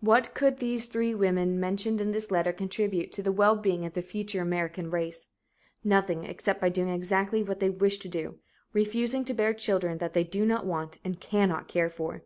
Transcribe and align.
What 0.00 0.32
could 0.32 0.56
the 0.58 0.78
three 0.78 1.14
women 1.14 1.60
mentioned 1.60 2.00
in 2.00 2.10
this 2.10 2.30
letter 2.30 2.50
contribute 2.50 3.12
to 3.12 3.22
the 3.22 3.30
wellbeing 3.30 3.84
of 3.84 3.92
the 3.92 4.00
future 4.00 4.40
American 4.40 4.88
race? 4.88 5.28
Nothing, 5.84 6.24
except 6.24 6.62
by 6.62 6.70
doing 6.70 6.88
exactly 6.88 7.42
what 7.42 7.60
they 7.60 7.68
wish 7.68 7.98
to 7.98 8.08
do 8.08 8.38
refusing 8.72 9.22
to 9.26 9.34
bear 9.34 9.52
children 9.52 9.98
that 9.98 10.14
they 10.14 10.24
do 10.24 10.46
not 10.46 10.64
want 10.64 10.96
and 11.04 11.20
cannot 11.20 11.68
care 11.68 11.90
for. 11.90 12.22